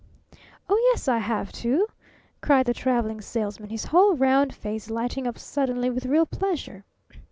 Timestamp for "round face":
4.15-4.89